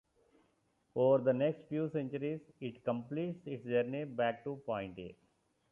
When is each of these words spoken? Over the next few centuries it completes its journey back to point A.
Over 0.95 1.23
the 1.25 1.33
next 1.33 1.69
few 1.69 1.87
centuries 1.91 2.41
it 2.59 2.83
completes 2.83 3.45
its 3.45 3.63
journey 3.67 4.05
back 4.05 4.43
to 4.45 4.55
point 4.65 4.97
A. 4.97 5.15